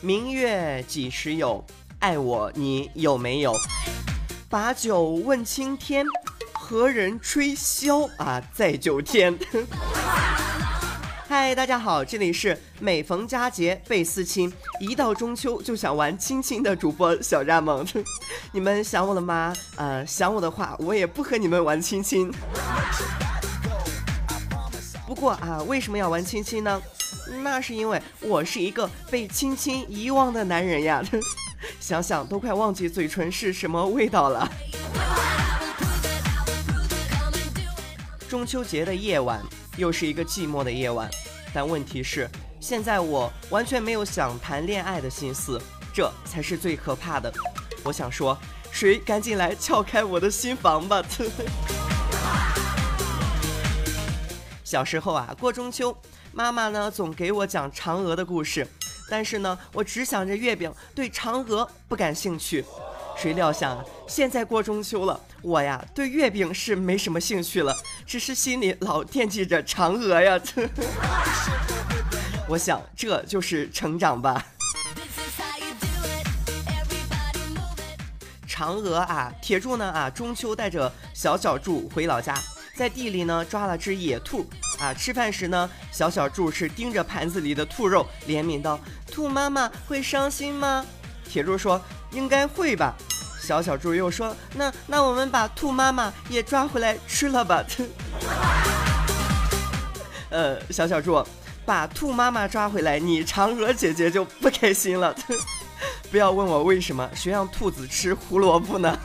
[0.00, 1.64] 明月几时有？
[1.98, 3.52] 爱我你有没有？
[4.48, 6.06] 把酒问青天，
[6.54, 8.40] 何人吹箫啊？
[8.54, 9.36] 在九天。
[11.48, 18.04] 嗨，大家好，这里是每逢佳节倍思亲，一到中秋就想玩亲亲的主播小蚱蜢。
[18.52, 19.54] 你们想我了吗？
[19.76, 22.30] 呃，想我的话，我也不和你们玩亲亲。
[25.06, 26.82] 不过啊，为什么要玩亲亲呢？
[27.42, 31.02] 那是因为我是一个被亲亲遗忘的男人呀。
[31.80, 34.46] 想想都快忘记嘴唇是什么味道了。
[38.28, 39.40] 中秋节的夜晚。
[39.78, 41.08] 又是一个寂寞的夜晚，
[41.52, 42.28] 但问题是，
[42.60, 45.60] 现在我完全没有想谈恋爱的心思，
[45.92, 47.32] 这才是最可怕的。
[47.84, 48.36] 我想说，
[48.70, 51.02] 谁赶紧来撬开我的心房吧！
[54.62, 55.96] 小时候啊，过中秋，
[56.32, 58.68] 妈妈呢总给我讲嫦娥的故事，
[59.08, 62.64] 但是呢，我只想着月饼，对嫦娥不感兴趣。
[63.16, 70.40] 谁料想啊，现在过中秋了，我呀对月饼是没什么兴趣了，只是心里老惦记着嫦娥呀。
[72.48, 74.44] 我想这就是成长吧。
[78.48, 82.34] 嫦娥啊，铁柱呢啊，中秋带着小小柱回老家，
[82.74, 84.44] 在地里呢抓了只野兔
[84.80, 84.92] 啊。
[84.92, 90.84] 吃饭时呢，小小柱是盯着盘子里的兔肉，怜悯道：“兔妈妈会伤心吗？”
[91.28, 92.96] 铁柱说：“应该会吧。”
[93.48, 97.64] 小小猪又说：“那那我们把兔妈妈也抓回来吃了吧。
[100.28, 101.24] ”呃，小小猪，
[101.64, 105.16] 把兔妈妈抓回来，你嫦娥姐姐就不开心了。
[106.12, 108.98] 不要问我为什么，谁让兔子吃胡萝卜呢？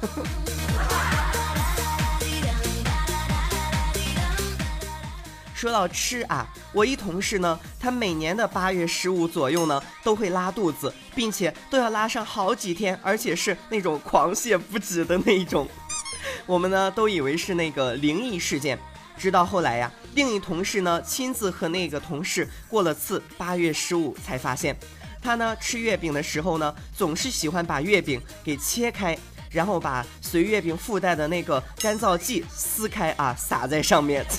[5.64, 15.66] 说到吃啊，我一同事呢，他每年的八月十五左右呢，都会拉肚子，并且都要拉上好几天，而且是那种狂泻不止的那一种。
[16.46, 18.78] 我们呢都以为是那个灵异事件，
[19.18, 24.76] 直到后来呀，另一同事呢亲自和那个同事过了次八月十五，才发现，
[25.22, 29.18] 他呢吃月饼的时候呢，总是喜欢把月饼给切开，
[29.50, 34.26] 然后把随月饼附带的那个干燥剂撕开啊，撒在上面。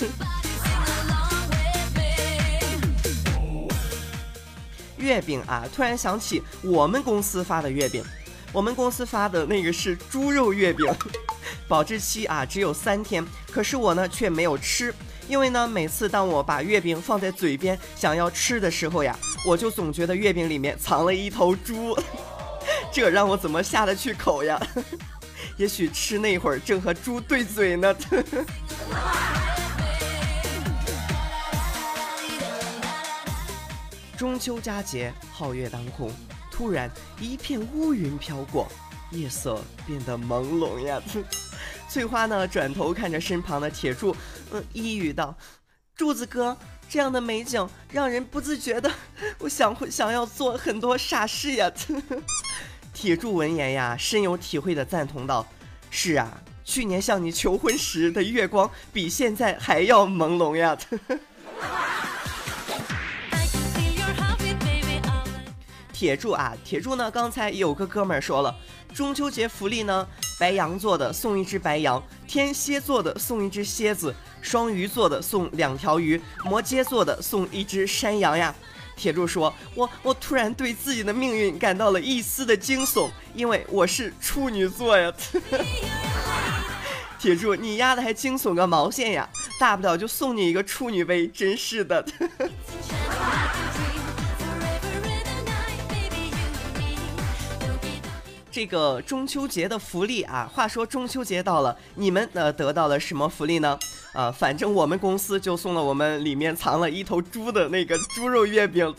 [5.05, 5.63] 月饼啊！
[5.73, 8.03] 突然想起我们公司发的月饼，
[8.51, 10.91] 我们公司发的那个是猪肉月饼，
[11.69, 13.23] 保质期啊只有三天。
[13.51, 14.91] 可是我呢却没有吃，
[15.27, 21.95] 因为呢每次当我把月饼放在嘴边想要吃的时候呀，我就总觉得月饼里面藏了一头猪，
[22.91, 24.59] 这让我怎么下得去口呀？
[25.57, 27.95] 也许吃那会儿正和猪对嘴呢。
[34.17, 36.09] 中秋佳节，皓月当空，
[36.49, 36.89] 突然
[37.19, 38.67] 一片乌云飘过，
[39.11, 41.01] 夜色变得朦胧呀。
[41.89, 44.15] 翠花呢，转头看着身旁的铁柱，
[44.51, 45.35] 嗯，一语道
[45.95, 46.57] ：“柱子哥，
[46.89, 48.89] 这样的美景让人不自觉的，
[49.39, 51.71] 我想会想要做很多傻事呀。”
[52.93, 55.45] 铁柱闻言呀，深有体会的赞同道
[55.91, 60.77] ：“是啊，去年向你求婚时的月光，比现在还要朦胧呀。”
[65.95, 67.09] 铁柱啊，铁柱呢？
[67.09, 68.53] 刚才有个哥们儿说了，
[68.93, 70.05] 中秋节福利呢，
[70.37, 78.53] 白羊座的送一只白羊，天蝎座的送一只蝎子，双鱼座的送两条鱼，摩羯座的送一只山羊呀。
[78.97, 85.13] 铁柱说：“我我突然对自己的命运感到了一丝的惊悚，因为我是处女座呀。
[87.17, 89.29] ”铁柱，你丫的还惊悚个毛线呀？
[89.57, 92.05] 大不了就送你一个处女呗，真是的。
[98.55, 103.77] 这个中秋节的福利啊，话说中秋节到了，你们呃得到了什么福利呢？
[104.13, 108.95] 啊，反正我们公司就送了我们里面藏了一头猪的那个猪肉月饼。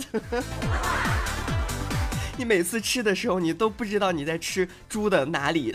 [2.37, 5.75] 你每次吃的时候，你都不知道你在吃猪的哪里。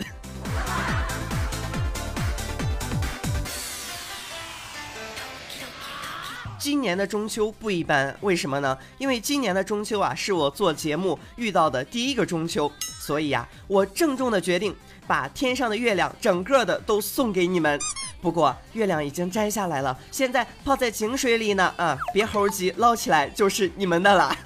[6.56, 8.78] 今年的中秋不一般，为什么呢？
[8.98, 12.70] 因为今年的中秋啊，是我做节目遇到的第一个中秋。
[13.04, 14.72] 所以呀，我郑重的决定
[15.08, 17.76] 把天上的月亮整个的都送给你们。
[18.20, 21.74] 不过月亮已经摘下来了，现在泡在井水里呢。
[21.76, 24.36] 啊，别猴急，捞起来就是你们的了。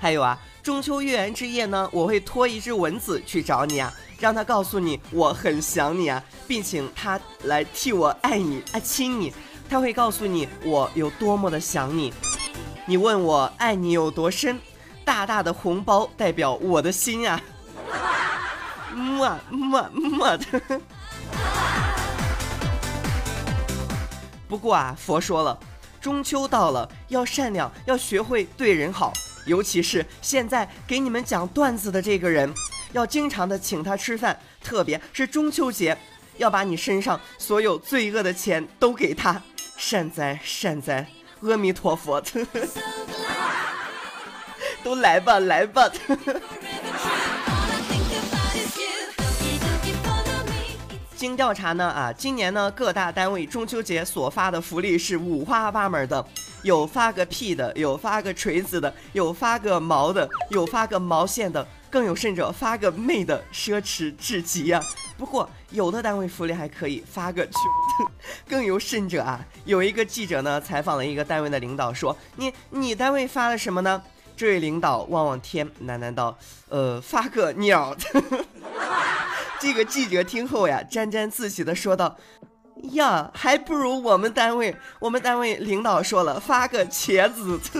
[0.00, 9.30] 还有啊，中秋月圆之夜呢，我会托一只蚊子去找你啊，让它告诉你我很想你啊，并请它来替我爱你、爱亲你。
[9.68, 12.10] 他会告诉你我有多么的想你。
[12.86, 14.58] 你问我爱你有多深，
[15.04, 17.40] 大大的红包代表我的心啊，
[18.94, 20.80] 么么么的。
[24.48, 25.58] 不过啊，佛说了，
[26.00, 29.12] 中秋到了，要善良，要学会对人好。
[29.46, 32.52] 尤其是现在给你们讲段子的这个人，
[32.92, 35.98] 要经常的请他吃饭，特别是中秋节，
[36.38, 39.42] 要把你身上所有罪恶的钱都给他。
[39.76, 41.06] 善哉善哉，
[41.42, 42.22] 阿弥陀佛，
[44.84, 45.90] 都来吧 来吧。
[51.16, 56.24] 经调查呢啊，今年呢各大单位中秋节所发的福利是五花八门的。
[56.62, 64.80] 有发个屁的，有发个锤子的，有发个毛的，有发个毛线的，更有甚者发个妹的，奢侈至极呀！
[65.18, 67.52] 不过有的单位福利还可以发个穷，
[68.48, 74.02] 更有甚者啊，有一个记者呢采访了一个单位的领导，说你你单位发了什么呢？
[74.36, 76.36] 这位领导望望天，喃喃道：
[76.68, 77.96] 呃，发个鸟。
[79.60, 82.16] 这个记者听后呀，沾沾自喜的说道。
[82.90, 87.58] 呀，还不如我们单位，我们单位领导说了，发个茄子。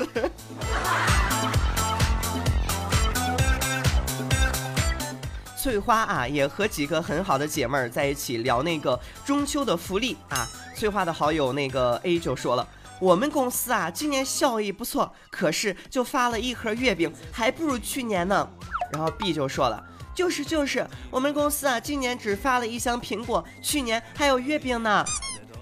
[5.61, 10.47] 翠花啊，也和几个很好的姐妹儿在一起聊那个中秋的福利啊。
[10.77, 12.67] 翠花的好友那个 A 就说了，
[13.01, 18.49] 我们公司啊，今年效益不错，可是就发了一盒月饼，还不如去年呢。
[18.93, 19.83] 然后 B 就说了。
[20.15, 25.05] 就是就是，我们公司啊，今年只发了一箱苹果，去年还有月饼呢。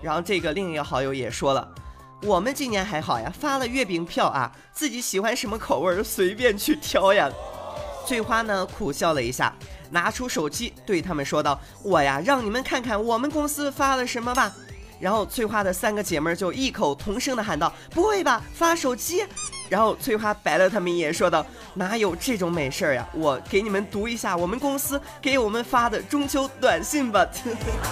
[0.03, 1.67] 然后这个另一个好友也说了，
[2.25, 7.31] 我们今年还好呀，发了月饼票啊，自己喜欢什么口味随便去挑呀。
[8.07, 9.55] 翠花呢苦笑了一下，
[9.91, 14.53] 拿出手机对他们说道：“我呀，让你们看看我们公司发了什么吧。”
[15.03, 19.27] 然后翠花的三个姐妹就异口同声的喊道：“不会吧，发手机？”
[19.69, 21.45] 然后翠花白了他们一眼，说道
[21.75, 23.05] ：“哪有这种美事儿呀？
[23.13, 27.27] 我给你们读一下我们公司给我们发的中秋短信吧。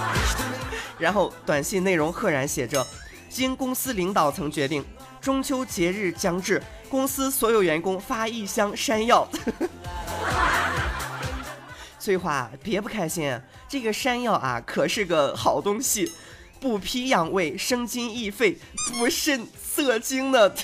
[1.01, 2.87] ”然后短信内容赫然写着
[3.29, 4.85] ：“经公司领导层决定，
[5.21, 9.27] 中秋节日将至，公司所有员工发一箱山药。
[11.99, 13.37] ”翠花别不开心，
[13.69, 16.09] 这个山药啊可是个好东西。
[16.61, 18.59] 补脾养胃、生津益肺、
[18.93, 20.55] 补肾涩精的。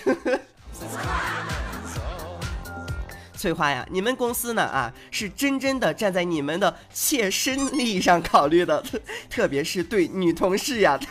[3.36, 8.84] 翠花呀，你们公司呢啊，是真真的站在你们的切身利益上考虑的，
[9.30, 10.98] 特别是对女同事呀。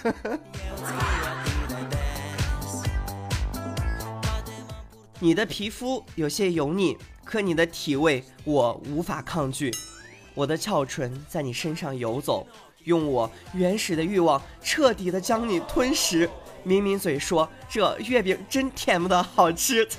[5.20, 9.72] 你的皮肤有些油腻，可你的体味我无法抗拒。
[10.34, 12.46] 我的翘唇在你身上游走。
[12.86, 16.30] 用我原始的欲望彻底的将你吞食，
[16.64, 19.88] 抿抿嘴说：“这月饼真甜不的好吃。”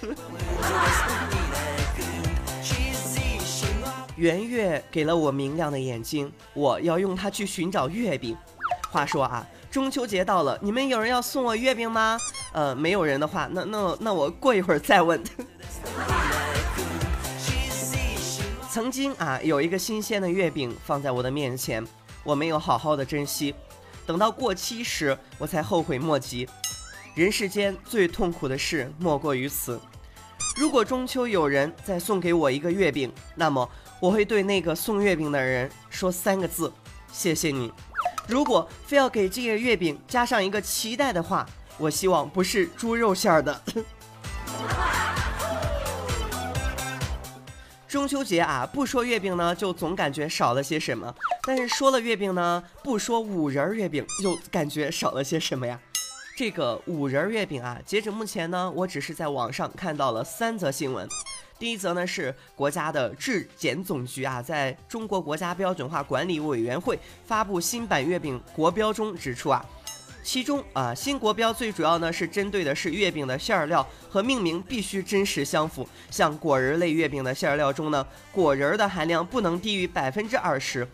[4.16, 8.34] 圆月给了我明亮的眼睛，我要用它去寻找月饼。
[8.90, 12.18] 话说啊，中秋节到了，你们有人要送我月饼吗？
[12.52, 15.22] 呃，没有人的话，那那那我过一会儿再问。
[18.70, 21.84] 曾经啊，有一个新鲜的月饼放在我的面前。
[22.26, 23.54] 我没有好好的珍惜，
[24.04, 26.48] 等到过期时，我才后悔莫及。
[27.14, 29.80] 人世间最痛苦的事莫过于此。
[30.56, 33.68] 如果中秋有人再送给我一个月饼，那么
[34.00, 36.72] 我会对那个送月饼的人说三个字：
[37.12, 37.72] 谢谢你。
[38.26, 41.46] 如果非要给这个月饼加上一个期待的话，
[41.78, 43.62] 我希望不是猪肉馅儿的。
[47.88, 51.08] 中秋节啊，不说月饼呢，就总感觉少了些什么；
[51.46, 55.78] 但是说了月饼呢，不说五仁月饼，又感觉少了些什么呀？
[56.36, 61.08] 这个五仁月饼啊，截止目前呢，我只是在网上看到了三则新闻。
[61.58, 69.64] 第一则呢是国家的质检总局啊，在中国国家标准化管理委员会发布新版月饼国标中指出啊。
[70.26, 75.88] 其中啊，新国标最主要呢是针对的是月饼的馅料和命名必须真实相符。
[76.10, 80.86] 像果仁类月饼的馅料中呢，果仁的含量不能低于百分之二十。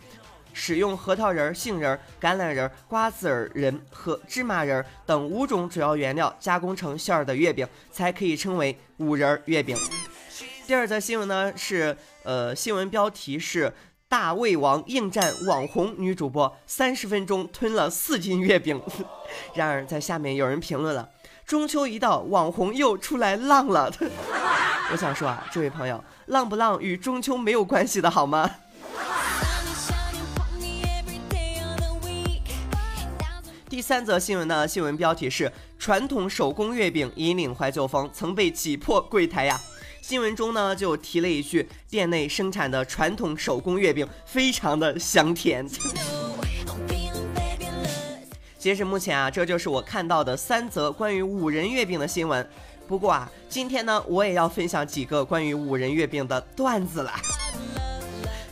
[0.53, 9.75] 使用核桃仁、杏仁、橄榄仁、瓜子仁和芝麻仁等五种主要原料加工成馅儿的月饼，才可以称为五仁月饼。
[10.67, 13.73] 第二则新闻呢是，呃，新闻标题是。
[14.13, 18.79] 大胃王应战网红女主播，三十分钟吞了四斤月饼。
[19.55, 21.09] 然而，在下面有人评论了：
[21.47, 23.91] 中秋一到，网红又出来浪了。
[24.91, 28.47] 我想说啊，这位朋友，浪不浪与中秋没有关系的好吗？
[33.67, 39.59] 第三则新闻呢，新闻标题是传统手工月饼引领怀旧风，曾被挤破柜台呀。
[40.03, 45.65] 新闻中呢就提了一句，店内生产的传统手工月饼非常的香甜。
[48.59, 52.45] 截止目前啊，这就是我看到的三则关于五仁月饼的新闻。
[52.85, 57.13] 不过啊，今天呢，我也要分享几个关于五仁月饼的段子了。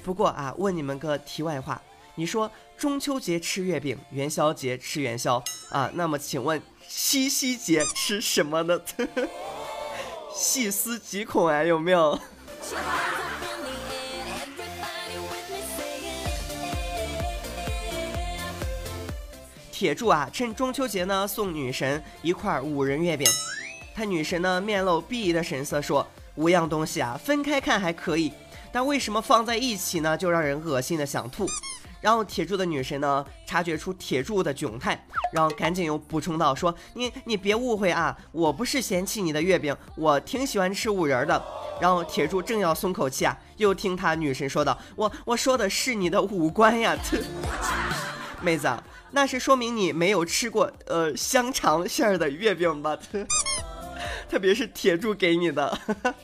[0.05, 1.81] 不过啊，问你们个题外话，
[2.15, 8.79] 你说中秋节吃月饼，元宵节吃元宵啊，那么请问七夕节吃什么呢？
[10.33, 12.17] 细思极恐啊，有没有？
[19.71, 23.27] 铁柱啊，趁中秋节呢送女神一块五仁月饼，
[23.95, 28.31] 他女神呢面露鄙夷的神色说：“五样东西啊，分开看还可以，
[28.71, 31.47] 但为什么放在一起呢，就让人恶心的想吐？”
[32.01, 41.41] 然后铁柱的女神呢察觉出铁柱的窘态，然后赶紧又补充道：“说你你别误会啊，我不是嫌弃你的月饼，我挺喜欢吃五仁的。”
[41.79, 46.98] 然后铁柱正要松口气啊，又听他女神说道：“我我说的是你的五官呀，
[48.41, 48.67] 妹子，
[49.12, 52.98] 那是说明你没有吃过呃香肠馅儿的月饼吧？
[54.29, 55.77] 特别是铁柱给你的。”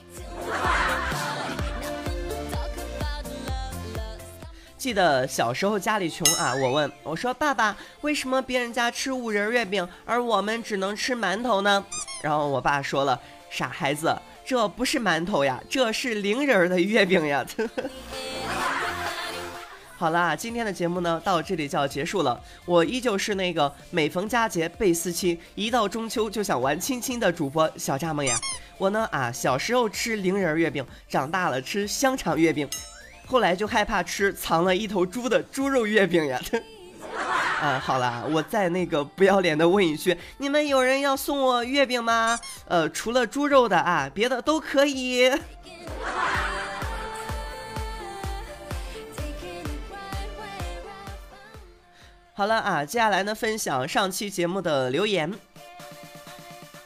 [4.78, 11.84] 记得小时候家里穷啊，我问我说：“爸爸，为什么别人家吃五仁月饼，而我们只能吃馒头呢？”
[12.22, 13.20] 然后我爸说了
[13.50, 14.16] ：“傻孩子，
[14.46, 17.44] 这不是馒头呀，这是零仁的月饼呀。
[19.98, 22.40] ”好啦，今天的节目呢到这里就要结束了。
[22.66, 28.40] 我依旧是那个每逢佳节倍思亲，一到中秋就想玩亲亲的主播小蚱蜢呀。
[28.78, 32.70] 我呢啊，小时候吃零仁月饼，长大了吃香肠月饼。
[33.28, 36.40] 后来就害怕吃藏了一头猪的猪肉月饼呀！
[37.62, 42.40] 啊，好啦，我再那个不要脸的问一句，你们有人要送我月饼吗？
[42.68, 45.30] 呃，除了猪肉的啊，别的都可以。
[52.34, 55.34] 好了啊，接下来呢，分享上期节目的留言。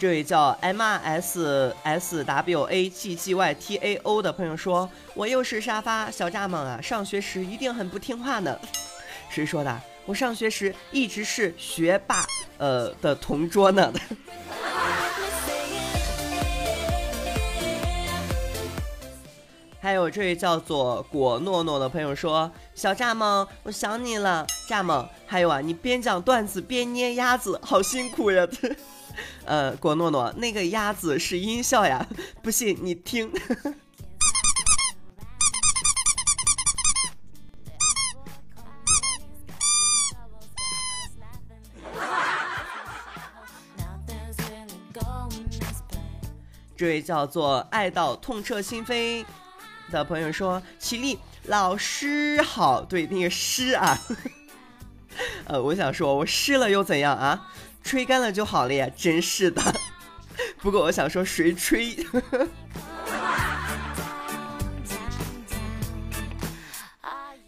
[0.01, 8.59] 这位叫 M R S S W A G G Y T A O 的朋友说：“我又是沙发小蚱蜢啊，上学时一定很不听话呢。
[9.29, 9.79] ”谁说的？
[10.07, 12.25] 我上学时一直是学霸，
[12.57, 13.93] 呃的同桌呢。
[19.79, 25.07] 还有这位叫做果诺诺的朋友说：“小蚱蜢，我想你了，蚱蜢。
[25.27, 28.47] 还有啊，你边讲段子边捏鸭子，好辛苦呀。
[29.45, 32.07] ”呃，果诺诺，那个鸭子是音效呀，
[32.41, 33.31] 不信你听。
[46.77, 49.23] 这位叫做爱到痛彻心扉
[49.91, 53.95] 的朋友说：“起立，老师好。”对，那个诗啊，
[55.45, 57.50] 呃，我想说，我湿了又怎样啊？
[57.91, 59.61] 吹干了就好了呀，真是的。
[60.63, 61.93] 不过我想说，谁吹？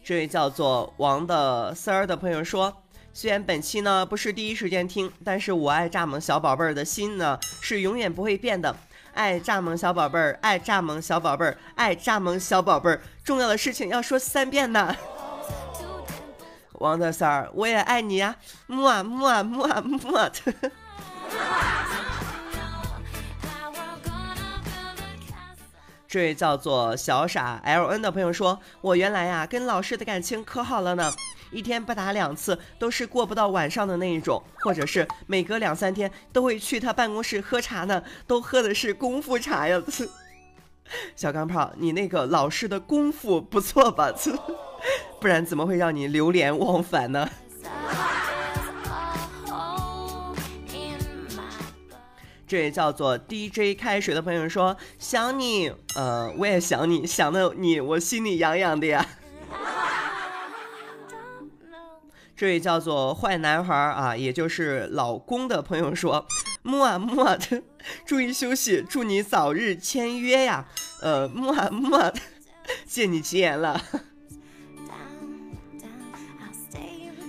[0.03, 2.83] 这位叫做王的三儿的朋友说，
[3.13, 8.75] 虽然本期呢不是第一时间听，但是我爱蚱蜢小宝贝儿的心呢是永远不会变的。
[9.13, 13.01] 爱蚱蜢小宝贝儿，爱蚱蜢小宝贝儿，爱蚱蜢小宝贝儿。
[13.23, 14.93] 重要的事情要说三遍呢。
[16.83, 18.35] 王德三儿，我也爱你呀，
[18.67, 20.29] 么啊木啊木啊木啊！
[26.05, 31.09] 这位叫做小傻 L N 的朋友说：“我原来呀跟老师的感情可好了呢，
[31.51, 39.81] 一天不打两次都是过不到晚上的那一种，或者是每隔两三天都会去他办公室喝茶呢，都喝的是功夫茶呀。”
[41.15, 44.11] 小钢炮，你那个老师的功夫不错吧？
[45.19, 47.29] 不然怎么会让你流连忘返呢？
[52.45, 59.03] 这位叫做 DJ 开水的朋友说想你，呃，我也想你，想的你我心里痒痒的呀。
[62.35, 66.27] 这位叫做坏男孩啊，也就是老公的朋友说
[66.63, 67.61] 木啊木啊的，
[68.05, 70.65] 注意休息，祝你早日签约呀。
[71.01, 72.19] 呃，木啊木啊的，
[72.87, 73.79] 借你吉言了。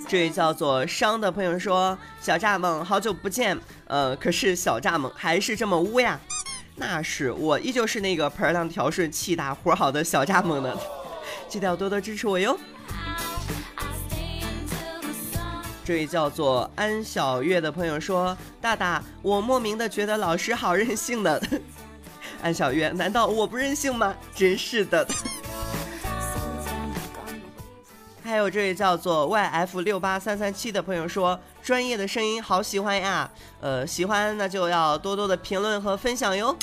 [0.06, 3.58] 这位叫做伤的朋友说：“小蚱蜢，好久不见。
[3.86, 6.20] 呃，可是小蚱蜢还是这么污呀。
[6.76, 10.76] 那是我依旧是那个盆儿亮调顺、气大活好的小蚱蜢呢，
[11.48, 12.56] 记得要多多支持我哟。
[15.84, 21.38] 这位叫做安小月的朋友说：“大大，我莫名的觉得老师好任性呢。
[22.42, 24.14] ”安小月，难道我不任性吗？
[24.34, 25.06] 真是的。
[28.24, 36.56] 还有这位叫做 YF 六八三三七的朋友说：“专业的声音好喜欢呀，呃，喜欢那就要多多的评论和分享哟。”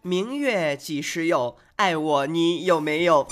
[0.00, 1.58] 明月几时有？
[1.76, 3.28] 爱我你有没有？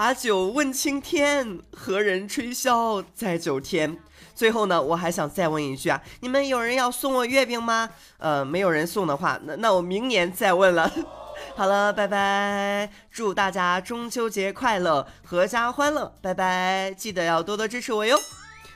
[0.00, 3.98] 把酒问青天，何人吹箫在九天？
[4.32, 7.90] 最后呢，我还想再问一句啊，你们有人要送我月饼吗？
[8.18, 10.88] 呃，没有人送的话，那那我明年再问了。
[11.56, 18.16] 好了，拜拜，祝大家中秋节快乐，阖家欢乐，拜拜，记得要多多支持我哟，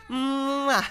[0.09, 0.91] 嗯啊。